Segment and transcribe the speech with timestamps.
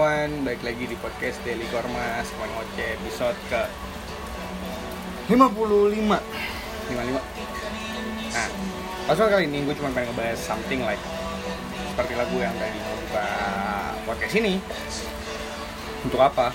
[0.00, 3.68] Everyone, balik lagi di podcast Daily Korma Semuanya Oce episode ke
[5.28, 7.20] 55 55
[8.32, 8.48] Nah,
[9.12, 11.04] episode kali ini gue cuma pengen ngebahas something like
[11.92, 13.28] Seperti lagu yang tadi buka
[14.08, 14.56] podcast ini.
[16.08, 16.48] Untuk apa?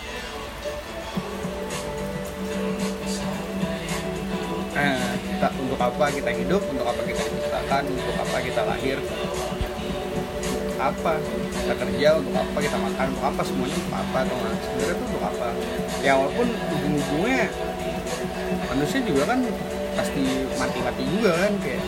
[4.73, 8.97] Nah, kita, untuk apa kita hidup, untuk apa kita diciptakan, untuk apa kita lahir?
[10.81, 11.21] Apa
[11.65, 14.53] kita kerja untuk apa kita makan untuk apa semuanya untuk apa atau nggak?
[14.61, 15.47] Sebenarnya itu untuk apa?
[16.05, 17.43] Ya walaupun ujung-ujungnya
[18.69, 19.39] manusia juga kan
[19.97, 20.23] pasti
[20.61, 21.81] mati-mati juga kan kayak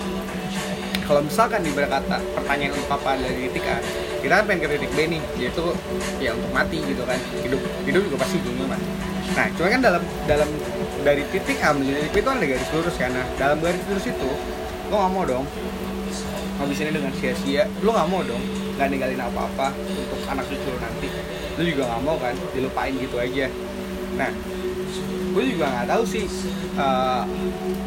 [1.06, 3.78] kalau misalkan di kata pertanyaan untuk apa dari titik A
[4.18, 5.66] kita kan pengen ke titik B nih yaitu
[6.18, 7.20] ya untuk mati gitu kan.
[7.46, 8.90] Hidup hidup juga pasti ujungnya mati.
[9.38, 10.50] Nah cuma kan dalam dalam
[11.06, 14.30] dari titik A menuju titik B itu ada garis lurus nah dalam garis lurus itu
[14.90, 15.46] lo nggak mau dong.
[16.58, 21.10] Ngabisinnya dengan sia-sia lo nggak mau dong nggak ninggalin apa-apa untuk anak cucu lo nanti.
[21.58, 23.50] Lo juga nggak mau kan dilupain gitu aja.
[24.14, 24.32] Nah
[25.34, 26.26] gue juga nggak tahu sih
[26.78, 27.26] uh,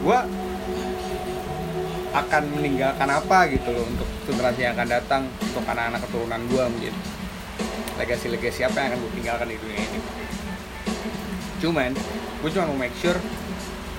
[0.02, 0.18] gue
[2.10, 6.94] akan meninggalkan apa gitu loh untuk generasi yang akan datang untuk anak-anak keturunan gue mungkin.
[8.02, 10.00] Legasi-legasi apa yang akan gue tinggalkan di dunia ini.
[11.62, 11.94] Cuman
[12.42, 13.16] gue cuma mau make sure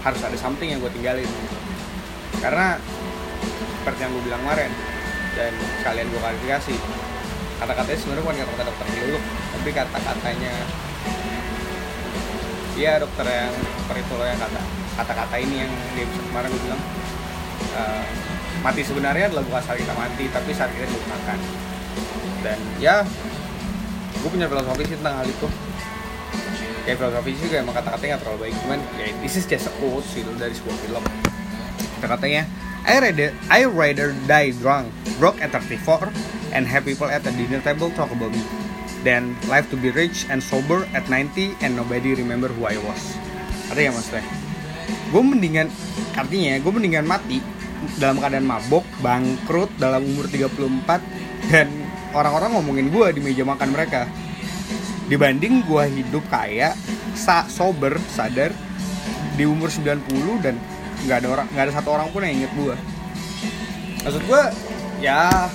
[0.04, 1.30] harus ada something yang gue tinggalin.
[2.44, 2.76] Karena
[3.80, 4.72] seperti yang gue bilang kemarin
[5.38, 5.52] dan
[5.86, 6.76] kalian gue klarifikasi
[7.62, 9.20] kata-katanya sebenarnya bukan kata-kata dokter dulu
[9.54, 10.54] tapi kata-katanya
[12.76, 14.62] iya dokter yang dokter itu yang kata
[15.02, 16.82] kata-kata ini yang dia bisa kemarin gue bilang
[17.78, 18.06] uh,
[18.62, 21.40] mati sebenarnya adalah bukan saat kita mati tapi saat kita dilupakan
[22.42, 23.06] dan ya
[24.22, 25.48] gue punya filosofi sih tentang hal itu.
[26.82, 30.06] Kayak filosofi juga emang kata-katanya gak terlalu baik cuman ya this is just a quote
[30.14, 31.04] gitu dari sebuah film.
[32.02, 32.44] Kata-katanya
[32.82, 34.90] I rather I rather die drunk,
[35.22, 36.10] broke at 34,
[36.58, 38.42] and have people at the dinner table talk about me,
[39.06, 43.18] than life to be rich and sober at 90 and nobody remember who I was.
[43.70, 44.26] Artinya maksudnya,
[45.14, 45.68] gue mendingan
[46.18, 47.40] artinya gue mendingan mati
[47.98, 51.70] dalam keadaan mabok, bangkrut dalam umur 34 dan
[52.14, 54.10] orang-orang ngomongin gue di meja makan mereka.
[55.06, 56.72] Dibanding gue hidup kaya,
[57.14, 58.56] sa sober, sadar
[59.36, 60.08] di umur 90
[60.40, 60.56] dan
[61.06, 62.76] nggak ada orang nggak ada satu orang pun yang inget gue
[64.06, 64.44] maksud gue
[65.02, 65.50] ya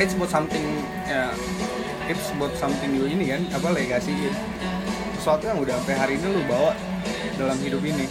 [0.00, 0.64] it's about something
[1.04, 1.32] ya
[2.08, 4.12] it's about something you ini kan apa legasi
[5.24, 6.76] sesuatu yang udah sampai hari ini lu bawa
[7.40, 8.06] dalam hidup ini.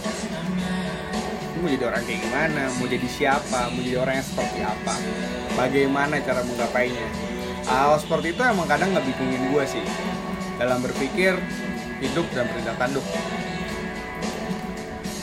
[1.54, 2.62] Lu mau jadi orang kayak gimana?
[2.76, 3.70] Mau jadi siapa?
[3.70, 4.94] Mau jadi orang yang seperti apa?
[5.54, 7.06] Bagaimana cara menggapainya?
[7.70, 9.84] Hal seperti itu emang kadang nggak bikinin gue sih.
[10.58, 11.38] Dalam berpikir
[12.02, 13.06] hidup dan bertindak tanduk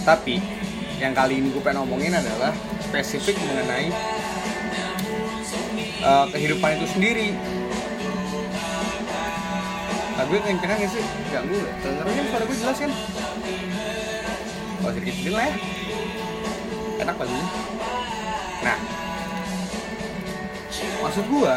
[0.02, 0.42] tapi
[0.98, 3.90] yang kali ini gue pengen ngomongin adalah spesifik mengenai
[6.06, 7.28] uh, kehidupan itu sendiri
[10.18, 11.04] nah, gue kencengan gak sih?
[11.30, 11.74] ganggu gak?
[11.86, 12.92] dengerin suara gue jelas kan?
[14.82, 15.56] oh sedikit sedikit lah ya
[17.02, 17.48] enak lagunya
[18.62, 18.78] nah
[21.02, 21.56] maksud gue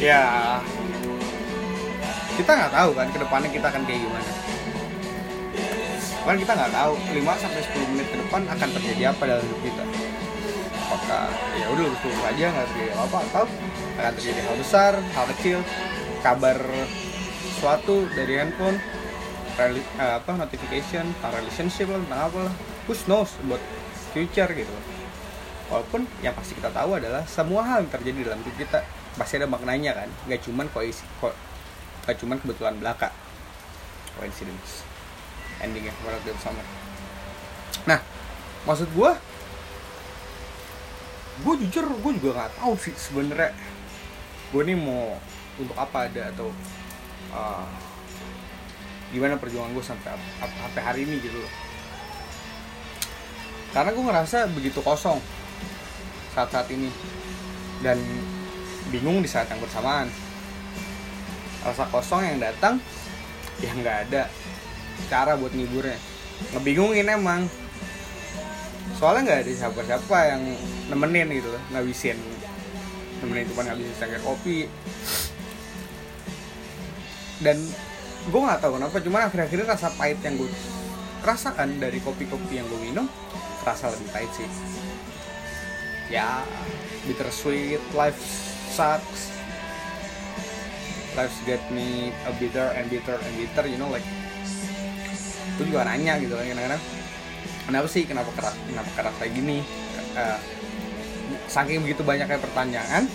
[0.00, 0.22] ya
[2.34, 4.30] kita nggak tahu kan ke depannya kita akan kayak gimana
[6.24, 9.60] kan kita nggak tahu 5 sampai 10 menit ke depan akan terjadi apa dalam hidup
[9.60, 9.84] kita.
[10.84, 11.28] Apakah
[11.60, 13.44] ya udah lurus lurus aja nggak terjadi apa apa atau
[14.00, 15.58] akan terjadi hal besar hal kecil
[16.24, 16.58] kabar
[17.60, 18.80] suatu dari handphone
[19.60, 22.54] reli, uh, apa notification relationship lah tentang apa lah.
[22.88, 23.62] Who knows about
[24.16, 24.74] future gitu.
[25.68, 28.80] Walaupun yang pasti kita tahu adalah semua hal yang terjadi dalam hidup kita
[29.20, 30.08] pasti ada maknanya kan.
[30.24, 31.36] Nggak cuman koisi kok
[32.08, 33.12] nggak cuman kebetulan belaka.
[34.16, 34.93] Coincidence
[35.64, 36.66] endingnya Warat Dev Summer
[37.88, 38.00] nah
[38.68, 39.10] maksud gue
[41.44, 43.50] gue jujur gue juga nggak tahu sih sebenarnya
[44.54, 45.18] gue nih mau
[45.58, 46.50] untuk apa ada atau
[47.34, 47.66] uh,
[49.14, 50.10] gimana perjuangan gue sampai
[50.42, 51.52] sampai hari ini gitu loh.
[53.70, 55.18] Karena gue ngerasa begitu kosong
[56.34, 56.90] saat-saat ini
[57.82, 57.98] dan
[58.90, 60.10] bingung di saat yang bersamaan.
[61.62, 62.82] Rasa kosong yang datang
[63.62, 64.26] ya nggak ada
[65.08, 65.98] cara buat ngiburnya.
[66.54, 67.46] Ngebingungin emang.
[68.98, 70.42] Soalnya nggak ada siapa-siapa yang
[70.90, 72.18] nemenin gitu loh ngabisin.
[73.22, 74.58] Nemenin cuma ngabisin secangkir kopi.
[77.42, 77.58] Dan
[78.24, 80.48] gue nggak tahu kenapa cuman akhir-akhir rasa pahit yang gue
[81.24, 83.08] rasakan dari kopi-kopi yang gue minum
[83.64, 84.48] terasa lebih pahit sih.
[86.12, 86.44] Ya
[87.08, 88.20] bittersweet life
[88.72, 89.32] sucks.
[91.14, 94.04] Life get me a bitter and bitter and bitter you know like
[95.54, 96.82] gue juga nanya gitu kan kadang-kadang
[97.64, 98.02] kenapa sih?
[98.04, 98.54] Kenapa keras?
[98.66, 99.58] Kenapa keras kayak gini?
[100.14, 100.38] Uh,
[101.48, 103.08] saking begitu banyaknya pertanyaan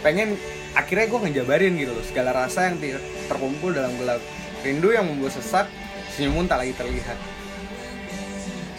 [0.00, 0.38] pengen
[0.78, 2.78] akhirnya gue ngejabarin gitu loh segala rasa yang
[3.26, 4.22] terkumpul dalam gelap
[4.62, 5.66] rindu yang membuat sesak
[6.14, 7.18] senyumun tak lagi terlihat.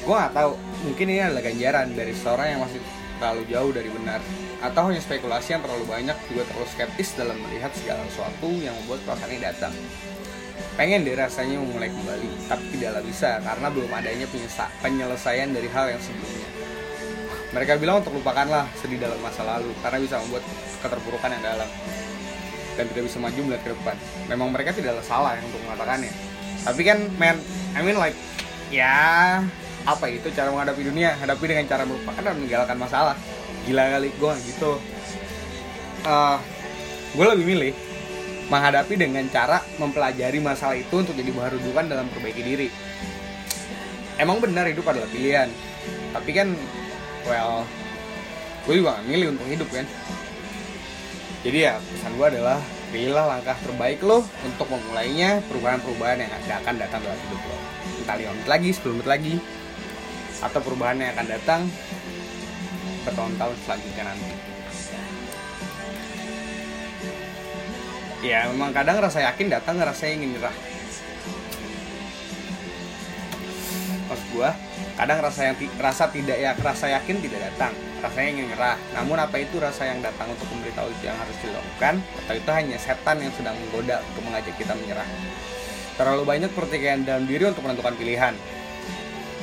[0.03, 0.51] Gue nggak tahu
[0.88, 2.80] mungkin ini adalah ganjaran dari seorang yang masih
[3.19, 4.24] terlalu jauh dari benar
[4.59, 9.03] atau hanya spekulasi yang terlalu banyak juga terlalu skeptis dalam melihat segala sesuatu yang membuat
[9.03, 9.74] perasaan ini datang
[10.80, 14.28] pengen deh rasanya memulai kembali tapi tidaklah bisa karena belum adanya
[14.80, 16.50] penyelesaian dari hal yang sebelumnya
[17.52, 20.48] mereka bilang untuk lupakanlah sedih dalam masa lalu karena bisa membuat
[20.80, 21.70] keterpurukan yang dalam
[22.80, 23.96] dan tidak bisa maju melihat ke depan.
[24.31, 26.14] Memang mereka tidaklah salah yang untuk mengatakannya.
[26.64, 27.36] Tapi kan, man,
[27.75, 28.16] I mean like,
[28.72, 29.44] ya
[29.84, 31.20] apa itu cara menghadapi dunia?
[31.20, 33.20] Hadapi dengan cara melupakan dan meninggalkan masalah.
[33.68, 34.72] Gila kali, gue gitu.
[36.08, 36.40] Uh,
[37.12, 37.74] gue lebih milih
[38.50, 42.68] menghadapi dengan cara mempelajari masalah itu untuk jadi bahan rujukan dalam perbaiki diri.
[44.19, 45.48] Emang benar hidup adalah pilihan,
[46.12, 46.51] tapi kan,
[47.24, 47.63] well,
[48.68, 49.86] gue juga gak milih untuk hidup kan?
[51.40, 52.60] Jadi ya pesan gue adalah
[52.92, 57.57] pilihlah langkah terbaik lo untuk memulainya perubahan-perubahan yang akan datang dalam hidup lo.
[58.10, 59.36] 5 menit lagi 10 menit lagi
[60.42, 61.62] atau perubahan yang akan datang
[63.07, 64.34] bertahun-tahun selanjutnya nanti
[68.19, 70.56] ya memang kadang rasa yakin datang rasa ingin nyerah.
[74.10, 74.50] Pas gue
[75.00, 78.77] kadang rasa yang rasa tidak ya rasa yakin tidak datang rasanya ingin nyerah.
[78.95, 81.94] Namun apa itu rasa yang datang untuk memberitahu itu yang harus dilakukan?
[82.25, 85.07] Atau itu hanya setan yang sedang menggoda untuk mengajak kita menyerah?
[86.00, 88.33] Terlalu banyak pertikaian dalam diri untuk menentukan pilihan.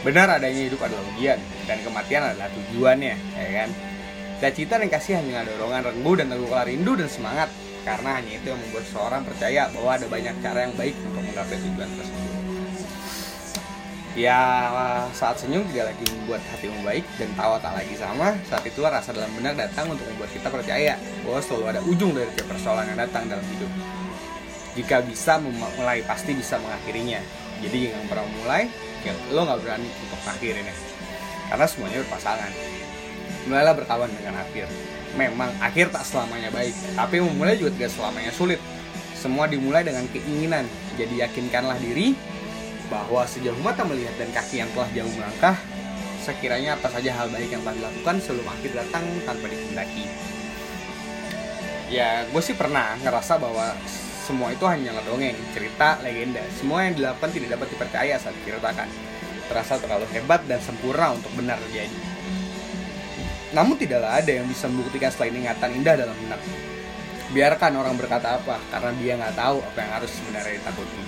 [0.00, 1.38] Benar adanya hidup adalah ujian
[1.68, 3.70] dan kematian adalah tujuannya ya kan?
[4.36, 7.48] Cita-cita dan kasih hanya dorongan renggu dan teguh rindu dan semangat
[7.86, 11.54] karena hanya itu yang membuat seorang percaya bahwa ada banyak cara yang baik untuk menggapai
[11.54, 12.34] tujuan tersebut.
[14.18, 14.40] Ya
[15.14, 19.12] saat senyum tidak lagi membuat hatimu baik dan tawa tak lagi sama saat itulah rasa
[19.14, 22.98] dalam benar datang untuk membuat kita percaya bahwa selalu ada ujung dari tiap persoalan yang
[22.98, 23.70] datang dalam hidup.
[24.74, 27.22] Jika bisa mulai pasti bisa mengakhirinya.
[27.62, 28.66] Jadi yang pernah mulai
[29.06, 30.74] ya lo nggak berani untuk ya.
[31.54, 32.50] Karena semuanya berpasangan.
[33.46, 34.66] Mulailah berkawan dengan akhir
[35.16, 38.60] memang akhir tak selamanya baik tapi memulai juga tidak selamanya sulit
[39.16, 42.16] semua dimulai dengan keinginan jadi yakinkanlah diri
[42.88, 45.56] bahwa sejauh mata melihat dan kaki yang telah jauh melangkah,
[46.22, 50.04] sekiranya apa saja hal baik yang telah dilakukan sebelum akhir datang tanpa dikehendaki.
[51.86, 53.74] Ya, gue sih pernah ngerasa bahwa
[54.26, 56.42] semua itu hanyalah dongeng, cerita, legenda.
[56.58, 58.90] Semua yang dilakukan tidak dapat dipercaya saat diceritakan.
[59.46, 61.94] Terasa terlalu hebat dan sempurna untuk benar terjadi.
[63.54, 66.40] Namun tidaklah ada yang bisa membuktikan selain ingatan indah dalam benak.
[67.30, 70.98] Biarkan orang berkata apa, karena dia nggak tahu apa yang harus sebenarnya ditakuti.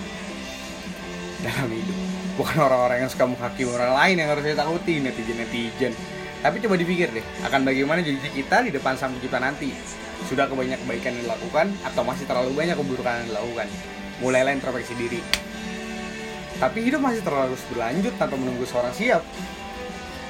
[1.39, 1.97] Dalam hidup.
[2.39, 5.93] Bukan orang-orang yang suka menghakimi orang lain yang harus takuti netizen-netizen.
[6.39, 9.75] Tapi coba dipikir deh akan bagaimana jadi kita di depan sang pencipta nanti?
[10.27, 13.67] Sudah kebanyak kebaikan yang dilakukan atau masih terlalu banyak keburukan yang dilakukan?
[14.23, 15.19] Mulailah introspeksi diri.
[16.59, 19.23] Tapi hidup masih terus berlanjut tanpa menunggu seorang siap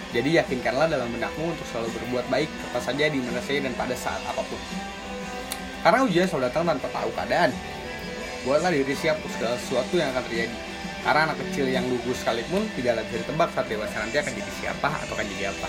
[0.09, 3.95] jadi yakinkanlah dalam benakmu untuk selalu berbuat baik apa saja di mana saja dan pada
[3.97, 4.59] saat apa pun
[5.79, 7.51] karena ujian selalu datang tanpa tahu keadaan
[8.43, 10.55] buatlah diri siap untuk segala sesuatu yang akan terjadi
[10.99, 14.89] karena anak kecil yang lugu sekalipun tidak bisa ditebak saat dewasa nanti akan jadi siapa
[14.91, 15.67] atau akan jadi apa.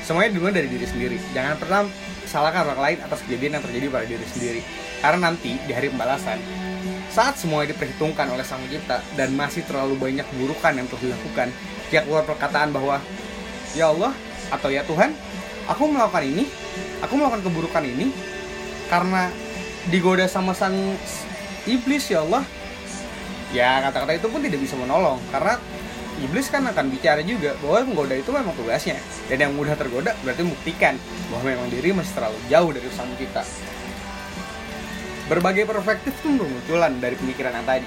[0.00, 1.16] Semuanya dimulai dari diri sendiri.
[1.36, 1.84] Jangan pernah
[2.24, 4.60] salahkan orang lain atas kejadian yang terjadi pada diri sendiri.
[5.04, 6.40] Karena nanti di hari pembalasan,
[7.12, 11.48] saat semuanya diperhitungkan oleh Sang Pencipta dan masih terlalu banyak burukan yang telah dilakukan,
[11.92, 12.96] dia keluar perkataan bahwa,
[13.74, 14.10] Ya Allah
[14.50, 15.14] atau Ya Tuhan,
[15.70, 16.44] aku melakukan ini,
[17.02, 18.10] aku melakukan keburukan ini
[18.90, 19.30] karena
[19.86, 20.74] digoda sama sang
[21.64, 22.42] iblis ya Allah.
[23.50, 25.58] Ya kata-kata itu pun tidak bisa menolong karena
[26.22, 28.98] iblis kan akan bicara juga bahwa menggoda itu memang tugasnya.
[29.30, 30.98] Dan yang mudah tergoda berarti membuktikan
[31.30, 33.42] bahwa memang diri masih terlalu jauh dari sang kita.
[35.30, 37.86] Berbagai perspektif pun bermunculan dari pemikiran yang tadi.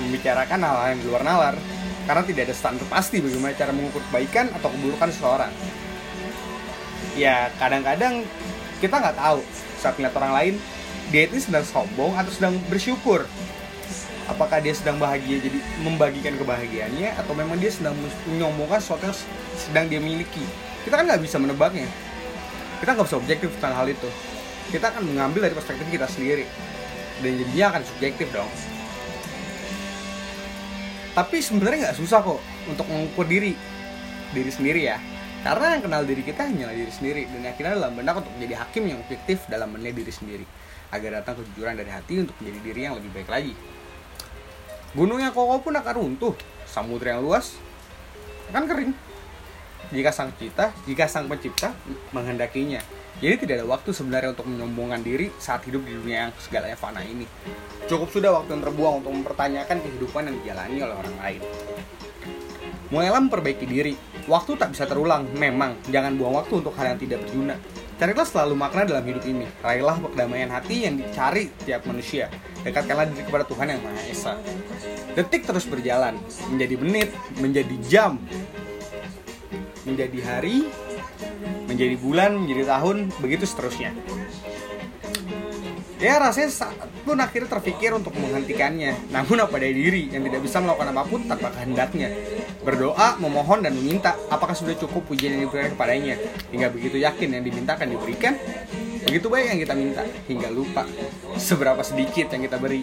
[0.00, 1.56] Membicarakan hal-hal yang di luar nalar
[2.06, 5.52] karena tidak ada standar pasti bagaimana cara mengukur kebaikan atau keburukan seseorang.
[7.18, 8.22] Ya kadang-kadang
[8.78, 9.42] kita nggak tahu
[9.82, 10.54] saat melihat orang lain
[11.10, 13.26] dia itu sedang sombong atau sedang bersyukur.
[14.26, 17.94] Apakah dia sedang bahagia jadi membagikan kebahagiaannya atau memang dia sedang
[18.26, 19.16] menyombongkan sesuatu yang
[19.54, 20.42] sedang dia miliki.
[20.82, 21.86] Kita kan nggak bisa menebaknya.
[22.82, 24.10] Kita nggak bisa objektif tentang hal itu.
[24.70, 26.46] Kita akan mengambil dari perspektif kita sendiri.
[27.22, 28.50] Dan jadinya akan subjektif dong
[31.16, 33.56] tapi sebenarnya nggak susah kok untuk mengukur diri.
[34.36, 35.00] Diri sendiri ya.
[35.40, 37.24] Karena yang kenal diri kita hanyalah diri sendiri.
[37.24, 40.44] Dan akhirnya dalam benak untuk menjadi hakim yang objektif dalam menilai diri sendiri.
[40.92, 43.56] Agar datang kejujuran dari hati untuk menjadi diri yang lebih baik lagi.
[44.96, 46.36] gunung yang kokoh pun akan runtuh.
[46.68, 47.56] Samudra yang luas
[48.52, 48.92] akan kering.
[49.96, 51.70] Jika sang pencipta jika sang pencipta
[52.10, 52.82] menghendakinya
[53.16, 57.00] jadi tidak ada waktu sebenarnya untuk menyombongkan diri saat hidup di dunia yang segalanya fana
[57.00, 57.24] ini.
[57.88, 61.40] Cukup sudah waktu yang terbuang untuk mempertanyakan kehidupan yang dijalani oleh orang lain.
[62.92, 63.94] Mulailah memperbaiki diri.
[64.28, 65.74] Waktu tak bisa terulang, memang.
[65.90, 67.56] Jangan buang waktu untuk hal yang tidak berguna.
[67.96, 69.48] Carilah selalu makna dalam hidup ini.
[69.64, 72.28] Raihlah kedamaian hati yang dicari tiap manusia.
[72.62, 74.36] Dekatkanlah diri kepada Tuhan yang Maha Esa.
[75.16, 76.20] Detik terus berjalan,
[76.52, 77.08] menjadi menit,
[77.40, 78.20] menjadi jam,
[79.88, 80.68] menjadi hari,
[81.66, 83.92] menjadi bulan, menjadi tahun, begitu seterusnya.
[85.96, 86.76] Ya rasanya saat
[87.08, 89.08] pun akhirnya terpikir untuk menghentikannya.
[89.08, 92.12] Namun apa daya diri yang tidak bisa melakukan apa pun tanpa kehendaknya?
[92.60, 96.18] Berdoa, memohon, dan meminta Apakah sudah cukup pujian yang diberikan kepadanya?
[96.52, 98.34] Hingga begitu yakin yang dimintakan diberikan
[99.06, 100.82] Begitu baik yang kita minta Hingga lupa
[101.38, 102.82] Seberapa sedikit yang kita beri.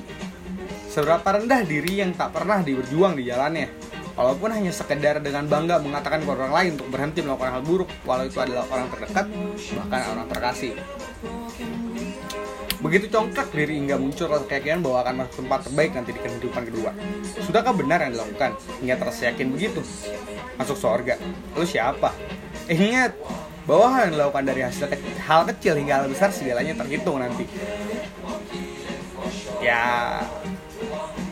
[0.89, 6.21] Seberapa rendah diri yang tak pernah diberjuang di jalannya Walaupun hanya sekedar dengan bangga mengatakan
[6.21, 9.25] ke orang lain untuk berhenti melakukan hal buruk Walau itu adalah orang terdekat,
[9.73, 10.77] bahkan orang terkasih
[12.83, 16.63] Begitu congkak diri hingga muncul rasa keyakinan bahwa akan masuk tempat terbaik nanti di kehidupan
[16.67, 16.91] kedua.
[17.47, 19.79] Sudahkah benar yang dilakukan hingga terasa yakin begitu?
[20.59, 21.15] Masuk surga.
[21.55, 22.11] Lalu siapa?
[22.67, 23.15] Eh, ingat
[23.63, 27.47] bahwa hal yang dilakukan dari hasil ke hal kecil hingga hal besar segalanya terhitung nanti.
[29.63, 30.19] Ya,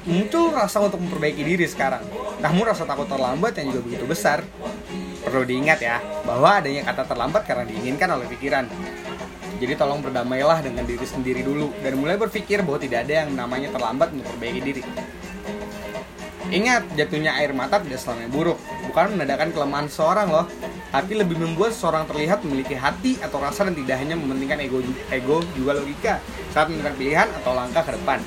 [0.08, 2.00] muncul rasa untuk memperbaiki diri sekarang.
[2.41, 4.41] Namun rasa takut terlambat yang juga begitu besar.
[5.21, 8.65] Perlu diingat ya, bahwa adanya kata terlambat karena diinginkan oleh pikiran.
[9.62, 13.69] Jadi tolong berdamailah dengan diri sendiri dulu dan mulai berpikir bahwa tidak ada yang namanya
[13.69, 14.83] terlambat untuk perbaiki diri.
[16.51, 20.50] Ingat, jatuhnya air mata tidak selamanya buruk, bukan menandakan kelemahan seorang loh.
[20.91, 25.39] Tapi lebih membuat seorang terlihat memiliki hati atau rasa dan tidak hanya mementingkan ego, ego
[25.55, 26.19] juga logika
[26.51, 28.19] saat menentukan pilihan atau langkah ke depan.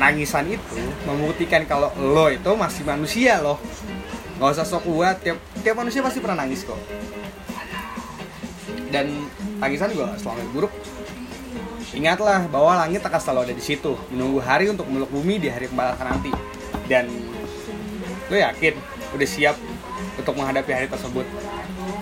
[0.00, 3.60] Nangisan itu membuktikan kalau lo itu masih manusia loh.
[4.40, 6.80] Gak usah sok kuat, tiap, tiap manusia pasti pernah nangis kok.
[8.88, 9.28] Dan
[9.60, 10.72] tangisan juga selalu buruk.
[11.92, 13.92] Ingatlah bahwa langit akan selalu ada di situ.
[14.08, 16.32] Menunggu hari untuk meluk bumi di hari pembalasan nanti.
[16.88, 17.12] Dan
[18.32, 18.74] lo yakin
[19.12, 19.60] udah siap
[20.16, 21.28] untuk menghadapi hari tersebut.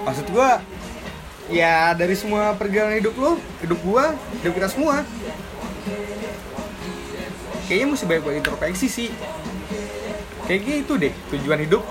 [0.06, 0.50] Maksud gue
[1.48, 4.04] ya dari semua perjalanan hidup lo hidup gue
[4.44, 5.00] hidup kita semua
[7.68, 9.08] kayaknya mesti banyak banyak introspeksi sih.
[10.48, 11.84] Kayaknya itu deh tujuan hidup.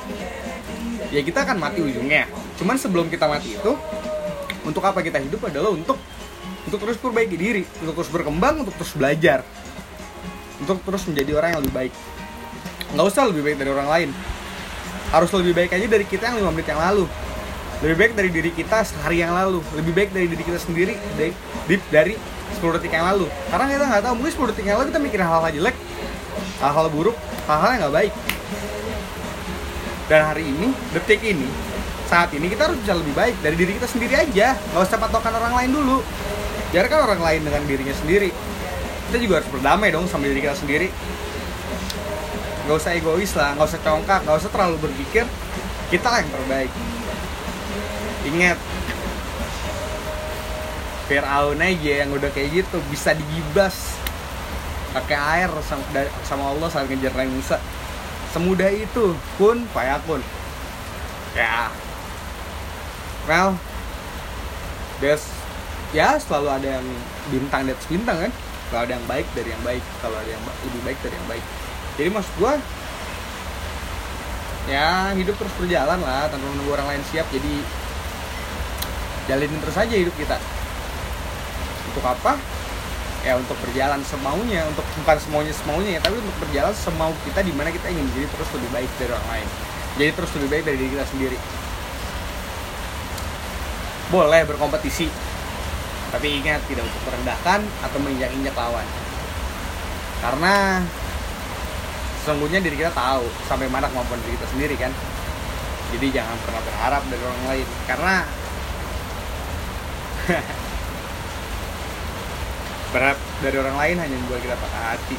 [1.13, 2.25] Ya kita akan mati ujungnya.
[2.57, 3.72] Cuman sebelum kita mati itu
[4.65, 5.96] untuk apa kita hidup adalah untuk
[6.67, 9.46] untuk terus perbaiki diri untuk terus berkembang untuk terus belajar.
[10.57, 11.93] Untuk terus menjadi orang yang lebih baik.
[12.98, 14.10] Nggak usah lebih baik dari orang lain.
[15.13, 17.05] Harus lebih baik aja dari kita yang lima menit yang lalu.
[17.86, 19.62] Lebih baik dari diri kita sehari yang lalu.
[19.77, 21.31] Lebih baik dari diri kita sendiri dari
[21.93, 22.13] dari
[22.56, 23.27] 10 detik yang lalu.
[23.51, 25.75] Karena kita nggak tahu mungkin 10 detik yang lalu kita mikir hal-hal jelek
[26.58, 28.13] hal-hal buruk hal-hal yang nggak baik.
[30.08, 31.50] Dan hari ini detik ini
[32.08, 34.56] saat ini kita harus bisa lebih baik dari diri kita sendiri aja.
[34.56, 35.98] Nggak usah patokan orang lain dulu.
[36.72, 38.32] Biarkan orang lain dengan dirinya sendiri.
[39.08, 40.88] Kita juga harus berdamai dong sama diri kita sendiri.
[42.68, 45.27] Nggak usah egois lah nggak usah congkak nggak usah terlalu berpikir.
[45.92, 46.72] Kita lah yang terbaik.
[48.27, 48.58] Ingat
[51.08, 53.96] Fir'aun aja yang udah kayak gitu bisa digibas.
[54.92, 55.84] Pakai air sama,
[56.28, 57.58] sama Allah saat ngejar Nabi Musa.
[58.36, 60.20] Semudah itu pun payakun
[61.32, 61.72] ya.
[63.24, 63.56] Well
[65.00, 65.24] there's
[65.96, 66.88] ya selalu ada yang
[67.32, 68.32] bintang atas bintang kan?
[68.68, 71.46] Kalau ada yang baik dari yang baik kalau ada yang lebih baik dari yang baik.
[71.96, 72.54] Jadi maksud gue
[74.68, 77.28] ya hidup terus berjalan lah tanpa menunggu orang lain siap.
[77.32, 77.64] Jadi
[79.32, 80.36] jalanin terus aja hidup kita
[81.98, 82.38] untuk apa?
[83.25, 87.50] Ya untuk berjalan semaunya untuk bukan semuanya semaunya ya tapi untuk berjalan semau kita di
[87.58, 89.48] mana kita ingin jadi terus lebih baik dari orang lain.
[89.98, 91.38] Jadi terus lebih baik dari diri kita sendiri.
[94.13, 95.10] Boleh berkompetisi
[96.08, 98.86] tapi ingat tidak untuk merendahkan atau menginjak-injak lawan.
[100.22, 100.86] Karena
[102.22, 104.94] sesungguhnya diri kita tahu sampai mana kemampuan diri kita sendiri kan?
[105.98, 108.16] Jadi jangan pernah berharap dari orang lain karena
[112.91, 115.17] berharap dari orang lain hanya membuat kita patah hati.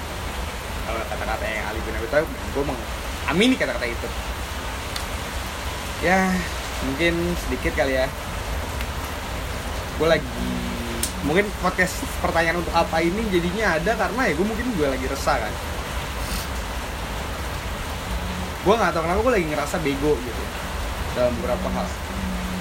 [0.88, 4.08] Kalau kata-kata yang Ali bin Abi Thalib gue mengamini kata-kata itu.
[6.00, 6.32] Ya
[6.88, 8.06] mungkin sedikit kali ya.
[10.00, 10.24] Gue lagi
[11.26, 15.36] mungkin podcast pertanyaan untuk apa ini jadinya ada karena ya gue mungkin gue lagi resah
[15.36, 15.54] kan.
[18.64, 20.42] Gue nggak tahu kenapa gue lagi ngerasa bego gitu
[21.12, 21.86] dalam beberapa hal.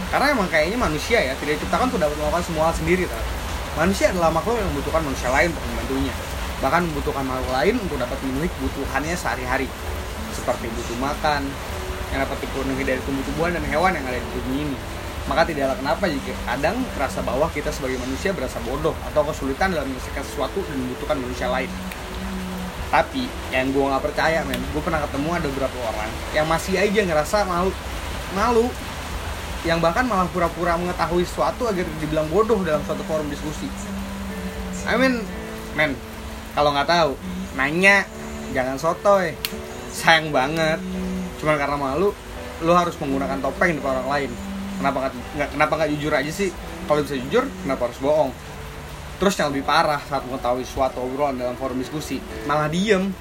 [0.08, 3.47] Karena emang kayaknya manusia ya tidak diciptakan untuk dapat melakukan semua hal sendiri kan
[3.78, 6.14] manusia adalah makhluk yang membutuhkan manusia lain untuk membantunya.
[6.58, 9.70] Bahkan membutuhkan makhluk lain untuk dapat memenuhi kebutuhannya sehari-hari.
[10.34, 11.46] Seperti butuh makan
[12.10, 14.78] yang dapat dipenuhi dari tumbuh-tumbuhan dan hewan yang ada di bumi ini.
[15.28, 19.86] Maka tidaklah kenapa jika kadang merasa bahwa kita sebagai manusia berasa bodoh atau kesulitan dalam
[19.92, 21.70] menyelesaikan sesuatu dan membutuhkan manusia lain.
[22.88, 27.04] Tapi yang gue nggak percaya men gue pernah ketemu ada beberapa orang yang masih aja
[27.04, 27.76] ngerasa malu
[28.32, 28.72] malu
[29.68, 33.68] yang bahkan malah pura-pura mengetahui sesuatu agar dibilang bodoh dalam suatu forum diskusi.
[34.88, 35.20] I mean
[35.76, 35.92] men
[36.56, 37.12] kalau nggak tahu
[37.60, 38.08] nanya
[38.56, 39.36] jangan sotoy.
[39.92, 40.80] Sayang banget.
[41.44, 42.16] Cuma karena malu
[42.64, 44.32] lo harus menggunakan topeng di depan orang lain.
[44.80, 44.98] Kenapa
[45.36, 46.50] nggak kenapa nggak jujur aja sih?
[46.88, 48.32] Kalau bisa jujur kenapa harus bohong?
[49.20, 53.12] Terus yang lebih parah saat mengetahui suatu obrolan dalam forum diskusi malah diem.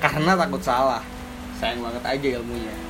[0.00, 1.04] Karena takut salah.
[1.60, 2.89] Sayang banget aja ilmunya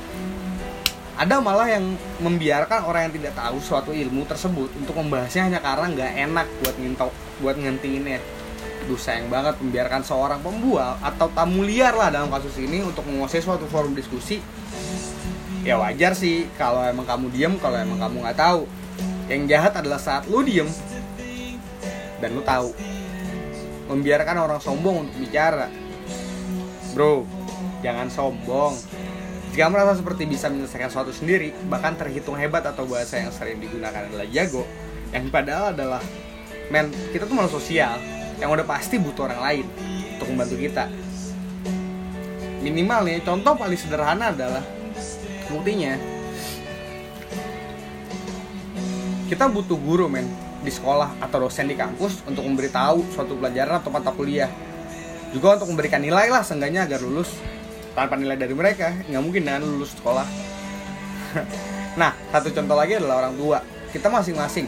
[1.21, 1.85] ada malah yang
[2.17, 6.75] membiarkan orang yang tidak tahu suatu ilmu tersebut untuk membahasnya hanya karena nggak enak buat
[6.81, 7.11] ngintok
[7.45, 8.17] buat ngentiinnya
[8.89, 13.37] Duh sayang banget membiarkan seorang pembual atau tamu liar lah dalam kasus ini untuk menguasai
[13.37, 14.41] suatu forum diskusi.
[15.61, 18.65] Ya wajar sih kalau emang kamu diem kalau emang kamu nggak tahu.
[19.29, 20.65] Yang jahat adalah saat lu diem
[22.17, 22.73] dan lu tahu.
[23.93, 25.69] Membiarkan orang sombong untuk bicara.
[26.97, 27.29] Bro
[27.85, 28.73] jangan sombong
[29.51, 34.07] jika merasa seperti bisa menyelesaikan sesuatu sendiri bahkan terhitung hebat atau bahasa yang sering digunakan
[34.07, 34.63] adalah jago
[35.11, 36.01] yang padahal adalah
[36.71, 37.95] men kita tuh manusia sosial
[38.39, 39.65] yang udah pasti butuh orang lain
[40.17, 40.85] untuk membantu kita.
[42.63, 44.63] Minimal nih contoh paling sederhana adalah
[45.51, 45.99] buktinya
[49.27, 50.25] kita butuh guru men
[50.63, 54.49] di sekolah atau dosen di kampus untuk memberitahu suatu pelajaran atau mata kuliah.
[55.35, 57.35] Juga untuk memberikan nilai lah seenggaknya agar lulus
[57.93, 60.27] tanpa nilai dari mereka nggak mungkin dengan lulus sekolah.
[61.91, 63.59] Nah satu contoh lagi adalah orang tua.
[63.91, 64.63] Kita masing-masing.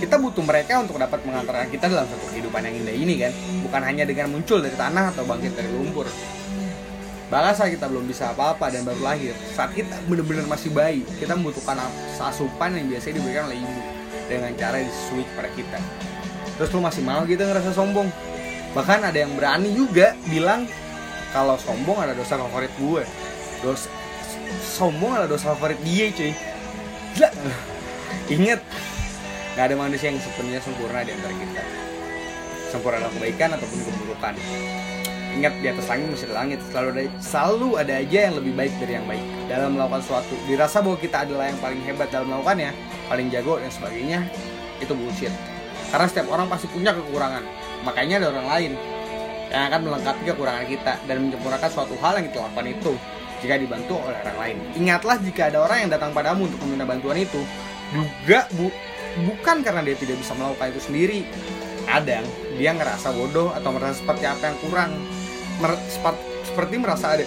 [0.00, 3.32] Kita butuh mereka untuk dapat mengantarkan kita dalam satu kehidupan yang indah ini kan?
[3.60, 6.08] Bukan hanya dengan muncul dari tanah atau bangkit dari lumpur.
[7.26, 11.74] Bahkan kita belum bisa apa-apa dan baru lahir, saat kita benar-benar masih bayi, kita membutuhkan
[12.22, 13.82] asupan yang biasanya diberikan oleh ibu
[14.30, 15.78] dengan cara disusui kepada kita.
[16.56, 18.08] Terus lu masih mau gitu ngerasa sombong?
[18.78, 20.70] Bahkan ada yang berani juga bilang
[21.36, 23.04] kalau sombong ada dosa favorit gue.
[23.60, 23.92] Dosa
[24.64, 26.32] sombong adalah dosa favorit dia cuy.
[27.12, 27.28] Gila.
[28.32, 28.60] Ingat,
[29.52, 31.62] gak ada manusia yang sepenuhnya sempurna di antara kita.
[32.72, 34.34] Sempurna dalam kebaikan ataupun keburukan
[35.36, 38.72] Ingat di atas langit masih ada langit selalu ada selalu ada aja yang lebih baik
[38.80, 39.20] dari yang baik
[39.52, 40.32] dalam melakukan sesuatu.
[40.48, 42.72] Dirasa bahwa kita adalah yang paling hebat dalam melakukannya,
[43.12, 44.24] paling jago dan sebagainya,
[44.80, 45.28] itu bullshit.
[45.92, 47.44] Karena setiap orang pasti punya kekurangan.
[47.84, 48.72] Makanya ada orang lain
[49.56, 52.92] yang akan melengkapi kekurangan kita dan menyempurnakan suatu hal yang kita lakukan itu
[53.40, 54.56] jika dibantu oleh orang lain.
[54.76, 57.40] Ingatlah jika ada orang yang datang padamu untuk meminta bantuan itu,
[57.96, 58.68] juga bu
[59.16, 61.20] bukan karena dia tidak bisa melakukan itu sendiri.
[61.88, 62.24] Kadang
[62.60, 64.90] dia ngerasa bodoh atau merasa seperti apa yang kurang.
[66.44, 67.24] Seperti merasa ada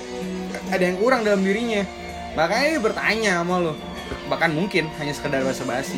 [0.70, 1.82] ada yang kurang dalam dirinya.
[2.38, 3.74] Makanya dia bertanya sama lo.
[4.30, 5.98] Bahkan mungkin hanya sekedar basa basi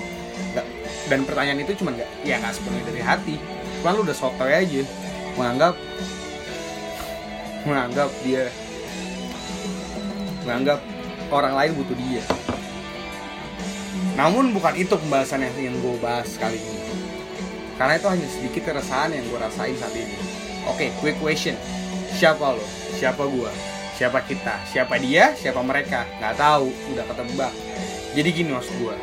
[1.12, 3.36] dan pertanyaan itu cuma nggak ya nggak sepenuhnya dari hati.
[3.80, 4.84] Cuma lu udah soto aja
[5.38, 5.74] menganggap
[7.64, 8.50] menganggap dia
[10.42, 10.80] menganggap
[11.30, 12.24] orang lain butuh dia.
[14.18, 16.82] Namun bukan itu pembahasan yang, yang gue bahas kali ini.
[17.78, 20.18] Karena itu hanya sedikit keresahan yang gue rasain saat ini.
[20.70, 21.56] Oke okay, quick question.
[22.18, 22.66] Siapa lo?
[23.02, 23.50] Siapa gua?
[23.98, 24.62] Siapa kita?
[24.70, 25.34] Siapa dia?
[25.34, 26.06] Siapa mereka?
[26.22, 26.70] Nggak tahu.
[26.94, 27.54] Udah ketebak.
[28.14, 28.94] Jadi gini maksud gua.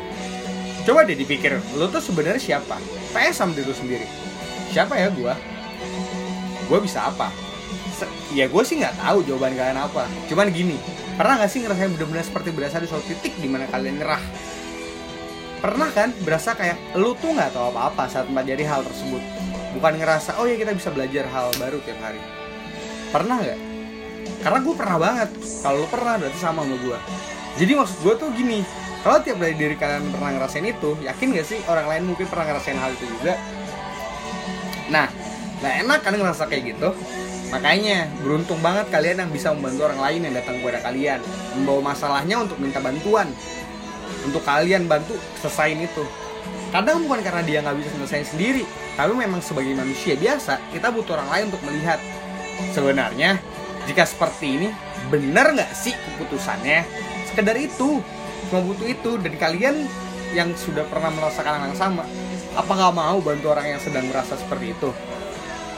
[0.87, 2.79] Coba deh dipikir lo tuh sebenarnya siapa?
[3.11, 4.07] PS sama diri sendiri.
[4.71, 5.35] Siapa ya gua
[6.69, 7.33] gua bisa apa?
[8.31, 10.07] Ya gue sih nggak tahu jawaban kalian apa.
[10.31, 10.79] Cuman gini
[11.19, 14.23] pernah nggak sih ngerasain bener-bener seperti berasa di suatu titik di mana kalian nyerah
[15.59, 19.19] pernah kan berasa kayak lu tuh nggak tahu apa-apa saat mempelajari hal tersebut.
[19.75, 22.23] Bukan ngerasa oh ya kita bisa belajar hal baru tiap hari.
[23.11, 23.59] Pernah nggak?
[24.39, 25.29] Karena gue pernah banget.
[25.59, 26.99] Kalau lo pernah berarti sama sama gue
[27.59, 28.63] jadi maksud gue tuh gini
[29.03, 32.51] kalau tiap dari diri kalian pernah ngerasain itu yakin gak sih orang lain mungkin pernah
[32.51, 33.39] ngerasain hal itu juga?
[34.91, 35.07] Nah
[35.59, 36.89] nah enak kan ngerasa kayak gitu?
[37.49, 41.19] Makanya beruntung banget kalian yang bisa membantu orang lain yang datang kepada kalian.
[41.57, 43.27] Membawa masalahnya untuk minta bantuan.
[44.21, 46.05] Untuk kalian bantu selesaiin itu.
[46.69, 48.61] Kadang bukan karena dia nggak bisa selesai sendiri
[48.93, 51.99] tapi memang sebagai manusia biasa kita butuh orang lain untuk melihat.
[52.75, 53.39] Sebenarnya
[53.89, 54.67] jika seperti ini
[55.09, 56.85] benar nggak sih keputusannya?
[57.25, 58.03] Sekedar itu
[58.51, 59.17] cuma butuh itu.
[59.17, 59.89] Dan kalian
[60.37, 62.05] yang sudah pernah merasakan hal yang sama
[62.53, 64.89] apa nggak mau bantu orang yang sedang merasa seperti itu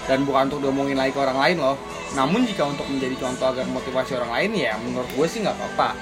[0.10, 1.78] dan bukan untuk diomongin lagi ke orang lain loh
[2.18, 5.96] namun jika untuk menjadi contoh agar motivasi orang lain ya menurut gue sih nggak apa-apa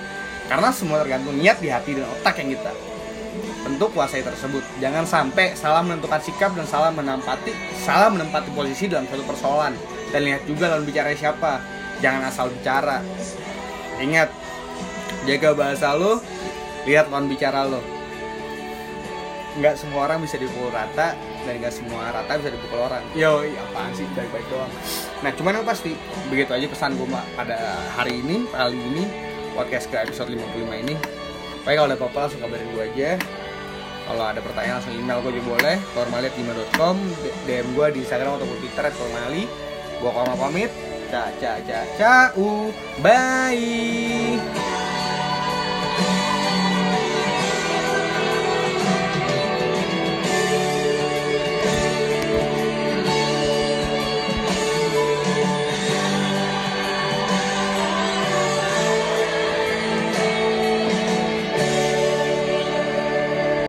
[0.50, 2.74] karena semua tergantung niat di hati dan otak yang kita
[3.60, 4.64] Tentu kuasai tersebut.
[4.80, 9.76] Jangan sampai salah menentukan sikap dan salah menempati salah menempati posisi dalam suatu persoalan.
[10.10, 11.62] Dan lihat juga lawan bicara siapa.
[12.00, 13.04] Jangan asal bicara.
[14.00, 14.32] Ingat,
[15.28, 16.24] jaga bahasa lo,
[16.88, 17.84] lihat lawan bicara lo.
[19.60, 21.14] Nggak semua orang bisa dipukul rata
[21.48, 23.04] dan nggak semua rata bisa dipukul orang.
[23.16, 24.06] Yo, iya, apaan sih?
[24.16, 24.72] Baik-baik doang.
[25.24, 25.96] Nah, cuman yang pasti
[26.28, 27.58] begitu aja pesan gue pada
[27.96, 29.04] hari ini, kali ini
[29.56, 30.96] podcast ke episode 55 ini.
[31.64, 33.12] Pokoknya kalau ada apa-apa langsung kabarin gue aja.
[34.10, 35.76] Kalau ada pertanyaan langsung email gue juga boleh.
[35.94, 36.96] formali@gmail.com
[37.46, 39.44] DM gue di Instagram ataupun Twitter @formali
[40.00, 40.72] gue kalau pamit.
[41.10, 42.70] Ca ca ca ca u
[43.02, 44.79] bye